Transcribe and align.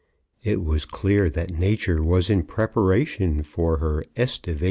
It 0.41 0.63
was 0.63 0.87
clear 0.87 1.29
that 1.29 1.51
nature 1.51 2.01
was 2.01 2.31
in 2.31 2.41
preparation 2.41 3.43
for 3.43 3.77
her 3.77 4.01
estivation. 4.17 4.59